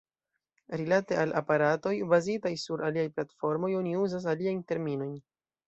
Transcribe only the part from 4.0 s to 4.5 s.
uzas